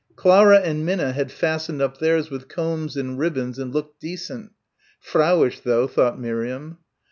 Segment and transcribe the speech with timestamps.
[0.15, 4.51] Clara and Minna had fastened up theirs with combs and ribbons and looked decent
[4.99, 6.79] frauish though, thought Miriam.